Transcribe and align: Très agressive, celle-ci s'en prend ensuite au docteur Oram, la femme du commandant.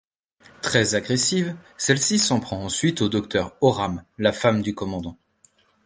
Très 0.63 0.95
agressive, 0.95 1.55
celle-ci 1.77 2.17
s'en 2.17 2.39
prend 2.39 2.63
ensuite 2.65 3.03
au 3.03 3.07
docteur 3.07 3.55
Oram, 3.61 4.03
la 4.17 4.31
femme 4.31 4.63
du 4.63 4.73
commandant. 4.73 5.19